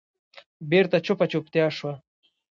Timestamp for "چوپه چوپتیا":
1.05-1.67